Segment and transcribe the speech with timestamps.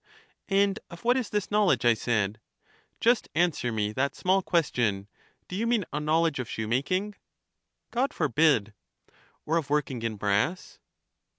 [0.49, 1.85] And of what is this knowledge?
[1.85, 2.39] I said.
[2.99, 5.07] Just an swer me that small question.
[5.47, 7.13] Do you mean a knowl edge of shoemaking?
[7.91, 8.73] God forbid.
[9.45, 10.79] Or of working in brass?